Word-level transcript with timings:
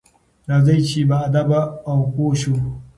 راځئ 0.49 0.79
چې 0.89 0.99
باادبه 1.09 1.61
او 1.89 1.97
پوه 2.13 2.33
شو. 2.41 2.55